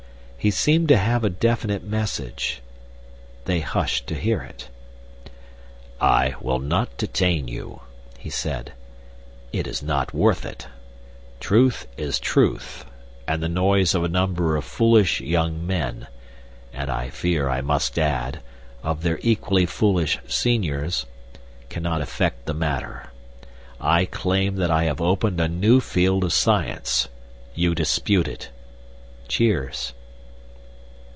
He 0.43 0.49
seemed 0.49 0.87
to 0.87 0.97
have 0.97 1.23
a 1.23 1.29
definite 1.29 1.83
message. 1.83 2.63
They 3.45 3.59
hushed 3.59 4.07
to 4.07 4.15
hear 4.15 4.41
it. 4.41 4.69
"I 6.01 6.33
will 6.41 6.57
not 6.57 6.97
detain 6.97 7.47
you," 7.47 7.81
he 8.17 8.31
said. 8.31 8.73
"It 9.53 9.67
is 9.67 9.83
not 9.83 10.15
worth 10.15 10.43
it. 10.43 10.67
Truth 11.39 11.85
is 11.95 12.17
truth, 12.17 12.85
and 13.27 13.43
the 13.43 13.47
noise 13.49 13.93
of 13.93 14.03
a 14.03 14.07
number 14.09 14.55
of 14.57 14.65
foolish 14.65 15.21
young 15.21 15.63
men 15.67 16.07
and, 16.73 16.89
I 16.89 17.11
fear 17.11 17.47
I 17.47 17.61
must 17.61 17.99
add, 17.99 18.41
of 18.81 19.03
their 19.03 19.19
equally 19.21 19.67
foolish 19.67 20.17
seniors 20.27 21.05
cannot 21.69 22.01
affect 22.01 22.47
the 22.47 22.55
matter. 22.55 23.11
I 23.79 24.05
claim 24.05 24.55
that 24.55 24.71
I 24.71 24.85
have 24.85 24.99
opened 25.01 25.39
a 25.39 25.47
new 25.47 25.79
field 25.79 26.23
of 26.23 26.33
science. 26.33 27.09
You 27.53 27.75
dispute 27.75 28.27
it." 28.27 28.49
(Cheers.) 29.27 29.93